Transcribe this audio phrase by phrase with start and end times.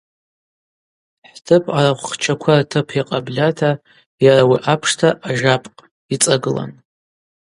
[1.31, 3.71] Хӏтып арахвхчаква ртып йакъабльата
[4.25, 6.71] йара ауи апшта ажапкъ йыцӏагылан.